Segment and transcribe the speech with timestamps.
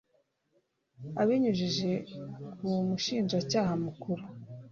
[1.21, 1.91] abinyujije
[2.57, 4.23] ku mushinjacyaha mukuru